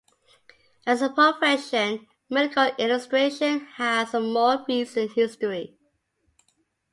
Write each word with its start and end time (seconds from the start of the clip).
As 0.87 1.03
a 1.03 1.09
profession, 1.11 2.07
medical 2.27 2.71
illustration 2.79 3.67
has 3.75 4.15
a 4.15 4.19
more 4.19 4.65
recent 4.67 5.11
history. 5.11 5.77